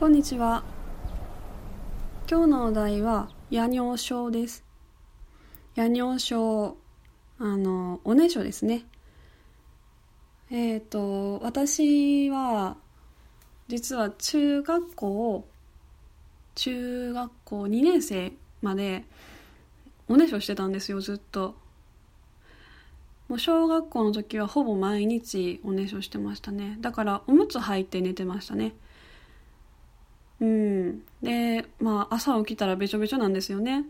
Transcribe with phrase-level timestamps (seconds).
[0.00, 0.64] こんにちは。
[2.26, 4.64] 今日のお題は夜尿症です。
[5.74, 6.78] 夜尿症、
[7.38, 8.86] あの、おねしょですね。
[10.50, 12.78] えっ、ー、と、私は、
[13.68, 15.46] 実は中学校、
[16.54, 19.04] 中学校2年生まで
[20.08, 21.56] おねしょしてたんですよ、ずっと。
[23.28, 26.78] もう小学校の時はほぼ毎日おねしょしてましたね。
[26.80, 28.72] だからおむつ履いて寝てましたね。
[30.40, 31.02] うん。
[31.22, 33.84] で、まあ朝起きたらべちょべちょなんですよね。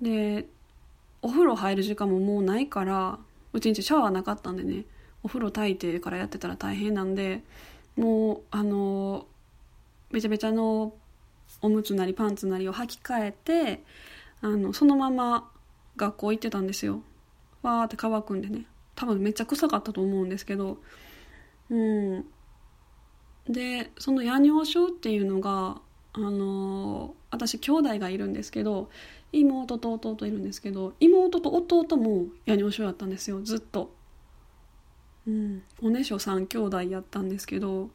[0.00, 0.46] で、
[1.20, 3.18] お風呂入る時間ももうないから、
[3.52, 4.84] うちんちシャワーなかったんでね、
[5.22, 7.42] お風呂炊いてからやってたら大変なんで、
[7.96, 9.26] もう、あの、
[10.10, 10.94] べちゃべちゃの
[11.60, 13.82] おむつなりパンツなりを履き替えて、
[14.40, 15.50] あの、そのまま
[15.96, 17.02] 学校行ってたんですよ。
[17.62, 18.66] わーって乾くんでね。
[18.94, 20.78] 多分めっちゃ臭かったと思うんですけど、
[21.70, 22.24] うん。
[23.48, 25.80] でその夜尿症っていうのが
[26.12, 28.90] あの私兄弟がいるんですけど
[29.32, 33.94] 妹と弟いるんですけど妹と弟も夜尿症やったんですよずっと。
[35.24, 37.90] うん、おねしょ3兄弟やったんですけど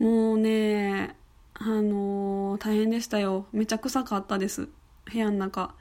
[0.00, 1.16] もうね
[1.54, 3.46] あの、大変でしたよ。
[3.52, 4.68] めちゃ臭かったです
[5.04, 5.74] 部屋の中。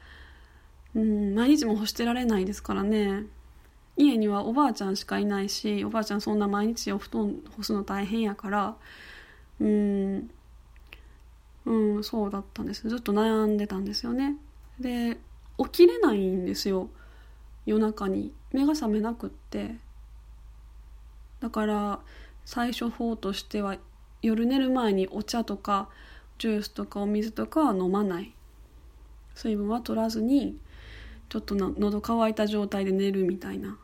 [0.93, 3.23] うん毎日も干してられないですからね。
[3.97, 8.75] 家にはおばあちゃんしかいないしおばあちゃんそんな毎日お布団干すの大変やから
[9.61, 10.31] うん。
[11.65, 12.89] うんそうだったんです。
[12.89, 14.35] ずっと悩んでたんですよね。
[14.79, 15.17] で
[15.59, 16.89] 起きれないんですよ。
[17.65, 18.33] 夜中に。
[18.51, 19.75] 目が覚めなくって。
[21.39, 21.99] だから
[22.43, 23.77] 最処方としては
[24.21, 25.89] 夜寝る前にお茶とか
[26.39, 28.33] ジュースとかお水とかは飲まない。
[29.35, 30.57] 水分は取らずに
[31.29, 33.77] ちょっとな喉乾いた状態で寝るみたいな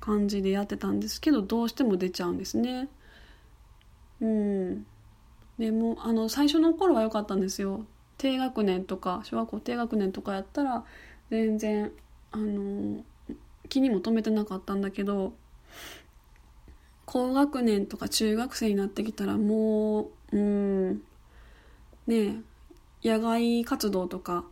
[0.00, 2.88] 感じでやってたんですけどどうしても出ちゃうんですね。
[4.20, 4.86] うん
[5.58, 7.86] でもあの最初の頃は良かったんですよ
[8.18, 10.84] 低学年とか小学校低学年とかやったら
[11.30, 11.92] 全然
[12.32, 13.04] あの
[13.68, 15.34] 気にも留めてなかったんだけど
[17.06, 21.02] 高学年とか中学生になってきたらもううん
[22.06, 22.42] ね
[23.02, 24.44] え野外活動とか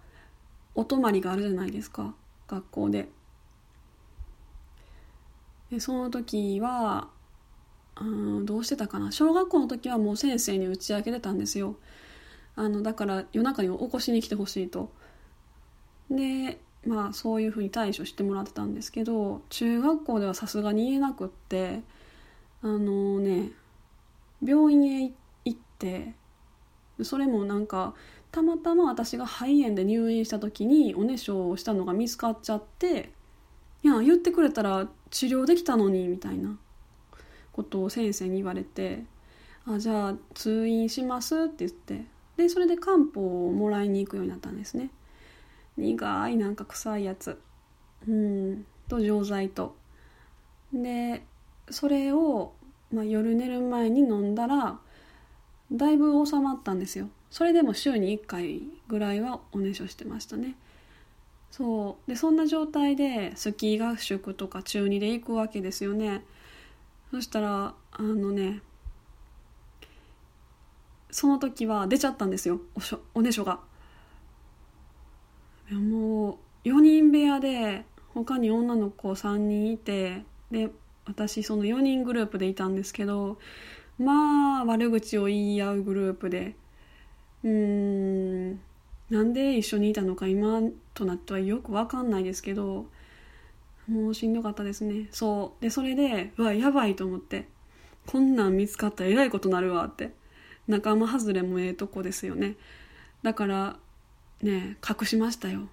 [0.75, 2.15] お泊まりがあるじゃないですか
[2.49, 3.09] 学校で。
[5.71, 7.09] でその時は
[8.01, 9.13] うんどうしてたかな。
[9.13, 11.77] 小学校の時はもう先生に打ち明けてたんですよ。
[12.57, 14.91] あのだから夜中に起こしに来てほしいと。
[16.11, 21.81] でまあそういうふうに対処してもらってたんですけど中学校ではさすがに言えなくって
[22.63, 23.51] あのね
[24.45, 25.13] 病院へ
[25.45, 26.15] 行って
[27.03, 27.95] それもなんか
[28.33, 33.13] たまたま私が肺炎で入院した時におねしょをしたのが見つかっちゃって
[33.83, 36.59] いや言ってくれたら治療できたのにみたいな。
[37.53, 39.05] ことを先生に言われて
[39.67, 42.05] 「あじゃあ通院します」って言って
[42.37, 44.91] でそれで漢方をもらいに行くようになったんですね。
[45.77, 47.41] 苦いなんか臭いやつ。
[48.07, 48.67] うん。
[48.89, 49.77] と錠剤と。
[50.73, 51.25] で
[51.71, 52.55] それを、
[52.91, 54.81] まあ、夜寝る前に飲んだら
[55.71, 57.09] だいぶ収まったんですよ。
[57.31, 60.57] それでも週に1回ぐらいはおねしょしてましたね。
[61.51, 62.11] そう。
[62.11, 66.25] でそんな状態でスキー合宿とか中2で行くわけですよね。
[67.13, 68.63] そしたらあのね
[71.11, 73.61] その時は出ちゃったんですよおしょおねしょが。
[75.71, 77.85] もう4人部屋で
[78.15, 80.71] 他に女の子3人いてで
[81.07, 83.39] 私その4人グループでいたんですけど
[83.99, 86.57] まあ悪口を言い合うグループで
[87.45, 88.53] うん
[89.11, 90.61] なんで一緒にいたのか今
[90.95, 92.87] となってはよく分かんないですけど
[93.89, 95.09] もうしんどかったですね。
[95.11, 95.63] そう。
[95.63, 97.49] でそれでうわやばいと思って。
[98.07, 100.13] こんなん見つかったらえらいことなるわって。
[100.69, 102.57] 仲間外れもええとこですよね。
[103.23, 103.77] だから
[104.43, 105.69] ね隠しましたよ。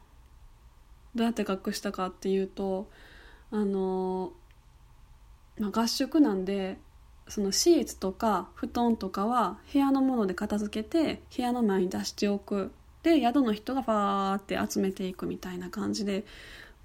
[1.15, 2.89] どうやって隠したかっていうと
[3.51, 4.33] あの、
[5.57, 6.77] まあ、合宿なんで
[7.27, 12.71] そのシーツとか布団とかは部屋のもので片付けて部屋の前に出しておく。
[13.01, 16.25] で宿の人がファーって集めていくみたいな感じで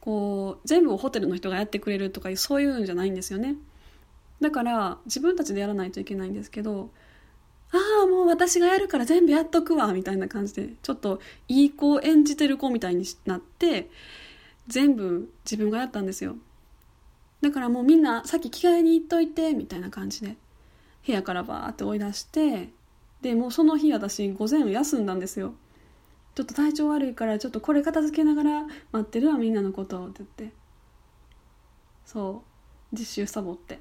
[0.04, 3.56] こう全部をホテルの人がやってくれるとかそういうんじゃないんですよね。
[4.42, 6.90] だから自分たちでやらないといけないんですけど
[7.72, 13.88] ああもう私がやるから全部やっとくわみたいな感じでちょっといい子を演じてる子みたいになって
[14.68, 16.36] 全部自分がやったんですよ。
[17.40, 20.36] だからもうみんなさっき着替えに行っといてみたいな感じで
[21.06, 22.68] 部屋からバーって追い出して
[23.22, 25.54] でもうその日私午前休んだんですよ。
[26.34, 30.56] ちょっと体調悪いからちょっとこれ片付けながら待ってるわみんなのことって言って。
[32.04, 32.42] そ
[32.92, 32.96] う。
[32.96, 33.78] 実習サボって。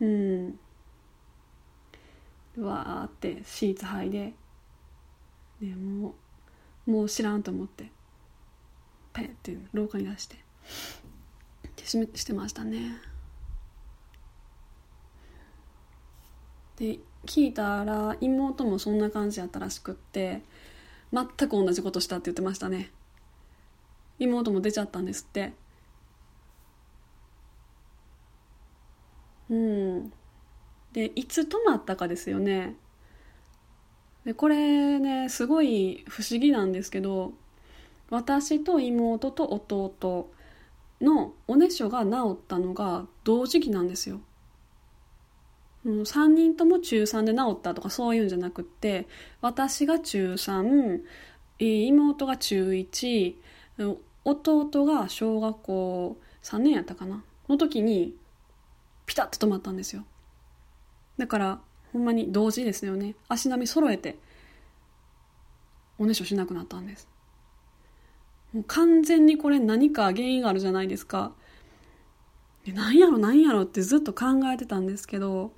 [0.00, 0.58] うん。
[2.56, 4.32] うわーってシーツ剥いで
[5.60, 6.14] でも
[6.86, 7.90] うもう知らんと思って。
[9.12, 10.36] ペンって廊下に出して。
[11.84, 13.00] ししてましたね。
[16.76, 20.42] で聞いたら妹もそんな感じやったらしくって
[21.12, 22.90] 全く同じことしたって言ってましたね。
[24.18, 25.52] 妹も出ちゃったんですって。
[29.50, 30.12] うん。
[30.92, 32.74] でいつ止まったかですよね。
[34.24, 37.32] でこれねすごい不思議なんですけど
[38.10, 40.30] 私と妹と弟
[41.00, 44.20] のおねしょが治ったのが同時期なんですよ。
[45.86, 49.06] 3人とも中3で治ったとかそういうんじゃなくって
[49.40, 51.00] 私が中3
[51.58, 53.34] 妹が中1
[54.24, 57.22] 弟が小学校3年やったかな。
[57.48, 58.14] の時に
[59.06, 60.04] ピタッと止まったんですよ。
[61.16, 61.60] だから
[61.92, 63.14] ほんまに同時ですよね。
[63.28, 64.18] 足並み揃えて
[65.98, 67.08] おねしょしなくなったんです。
[68.52, 71.32] もう完全にこれ何か原因があるじゃないですか。
[72.72, 75.52] 何やろ何やろってずっと考えてたんですけど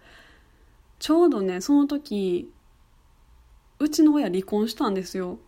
[0.98, 2.50] ちょうどねその時
[3.78, 5.38] うちの親離婚したんですよ。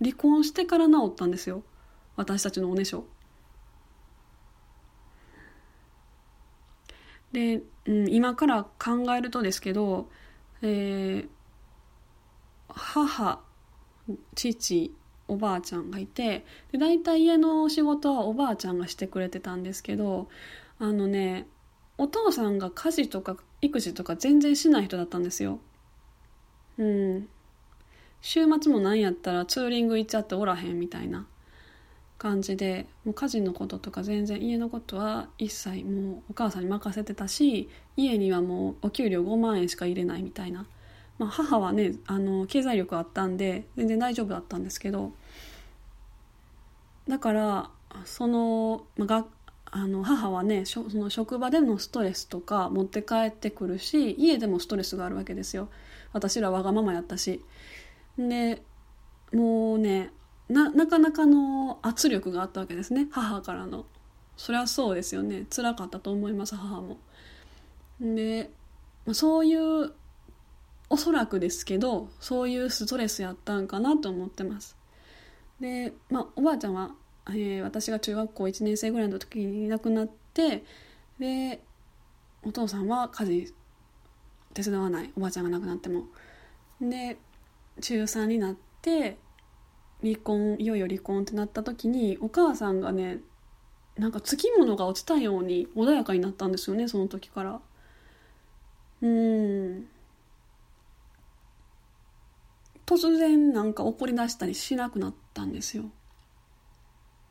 [0.00, 1.62] 離婚してから治ったんですよ。
[2.16, 3.04] 私たちのおねしょ。
[7.32, 10.08] で、うん、今から考えるとですけど、
[10.62, 11.28] えー、
[12.68, 13.40] 母
[14.34, 14.94] 父
[15.28, 20.28] おばあちゃんがいてで大体家の仕事はおばあちゃんがしてくれてたんですけど
[20.80, 21.46] あのね
[21.98, 25.60] お父さんが家事とか育児とか全然しない人だったんですよ。
[26.78, 27.28] うん。
[28.22, 31.26] 週末も何やったらツーリング行っちゃっておらへんみたいな
[32.16, 40.66] 感じでもう家事のこととか全然家のことは一切もうお母さんに任せてたし家にはもうお給料5万円しか入れないみたいな、
[41.18, 45.12] まあ、母はねあの経済力あったんで全然大丈夫だったんですけど。
[47.08, 47.70] だから
[48.04, 49.26] その,、まあ、
[49.72, 55.68] あの母はねその職場でのストレスとか持って帰ってくるし家でもストレスがあるわけですよ。
[56.12, 57.42] 私らわがままやったし。
[58.18, 58.62] で
[59.32, 60.12] もうね
[60.48, 63.08] なかなかの圧力があったわけですね。
[63.10, 63.86] 母からの。
[64.36, 65.46] そりゃそうですよね。
[65.54, 66.98] 辛かったと思います母も。
[68.00, 68.50] で
[69.12, 69.92] そういう
[70.88, 74.80] おそらくですけどそういうストレスやったんかなと思ってます。
[75.60, 76.90] で、まあ、おばあちゃんは、
[77.34, 80.64] えー、私が中学校1年生ぐらいの時にいなくなって
[81.18, 81.60] で
[82.42, 83.54] お父さんは家事
[84.54, 85.12] 手伝わない。
[85.16, 86.04] おばあちゃんが亡くなっても。
[86.80, 87.18] で
[87.80, 89.18] 中3になって
[90.02, 93.20] 離婚いよいよ離婚ってなった時にお母さんがね
[93.96, 97.60] なんかつきものが落ちたように穏やかになったんですよねその時から。
[99.02, 99.86] うん。
[102.86, 105.84] 突然なんか怒り出したりしなくなったんですよ。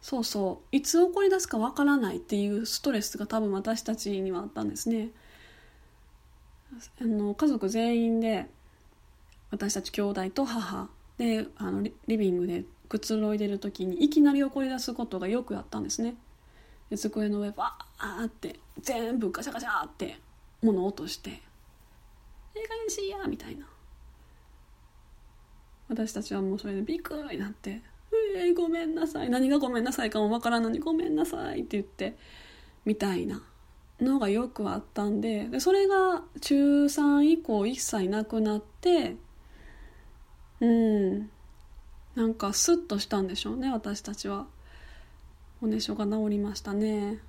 [0.01, 0.75] そうそう。
[0.75, 5.10] いつ怒り出すかわからないっていうストレスが多分私たちにはあったんですね。
[7.01, 8.46] あの家族全員で
[9.51, 10.90] 私たち兄弟と母。
[11.18, 16.15] であのリビングでくつろいでる時にいきなり怒り出すことがよくあったんですね。
[16.89, 20.20] で机の上バーって全部ガシャガシャって
[20.62, 21.29] 物落として
[22.56, 23.68] 「ええ加減しいや」みたいな。
[25.89, 27.82] 私たちはもうそれでビクになって
[28.36, 29.29] 「えー、ごめんなさい。
[29.29, 32.17] 何がごめんなさいかもわからんのにごめんなさい」って言って
[32.86, 33.41] みたいな
[34.00, 39.17] のがよくあったんででそれが中3以降一切なくなって
[40.62, 41.29] うん。
[42.15, 44.48] なんかスッとしたんでしょうね私たちは。
[45.62, 47.19] おねしょが治りましたね。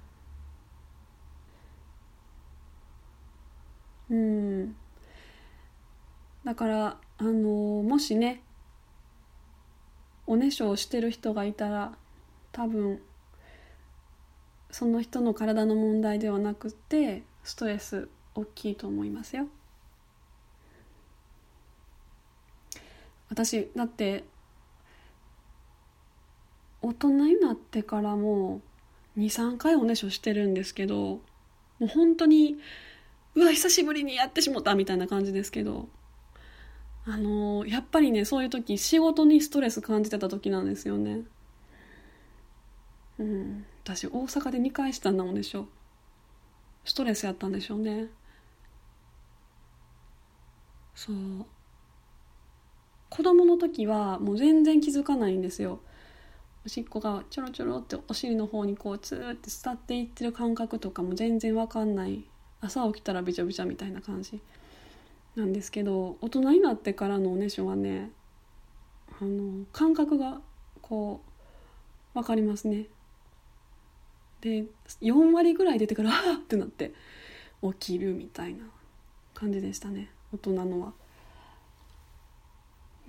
[4.11, 4.77] うん。
[6.45, 8.43] だからあのもしね
[10.31, 11.91] おねしょをしてる人がいたら
[12.53, 13.01] 多分
[14.71, 19.49] その人の体の問題ではなくてストレス大きいと思いますよ。
[23.29, 24.23] 私だって
[26.81, 28.61] 大人になってからも
[29.19, 31.21] 23回おねしょしてるんですけども
[31.81, 32.57] う本当に
[33.35, 35.89] うわ久しぶりにやってしもたみたいな感じですけど
[37.07, 41.23] あのやっぱりねそういう時仕事にストレス感じてた時なんですよね。
[43.19, 43.67] うん。
[43.83, 45.69] 私大阪で2回したんだもんでしょ。
[46.85, 48.09] ストレスやったんでしょうね。
[50.95, 51.17] そう。
[53.09, 55.81] 子供の時はもう全然気づかないんですよ。
[56.65, 62.25] おしっこがちょろちょろってお尻の方にこうツーって伝っていってる感覚とかも全然わかんない。
[62.61, 64.41] 朝起きたらびちゃびちゃみたいな感じ。
[65.37, 68.11] なんですけど大人になってからのおねしょはね
[69.21, 70.41] あの感覚が
[70.83, 71.21] こ
[72.15, 72.87] う分かりますね。
[74.41, 74.65] で
[75.03, 76.95] 4割ぐらい出てから あってなって
[77.63, 78.65] 起きるみたいな
[79.35, 80.93] 感じでしたね大人のは。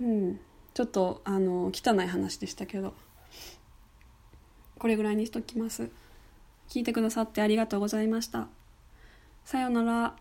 [0.00, 0.40] うん。
[0.74, 2.94] ちょっとあの汚い話でしたけど。
[4.78, 5.90] これぐらいにしときます。
[6.68, 8.48] 聞いてくださってありがとうございました。
[9.44, 10.16] さようなら。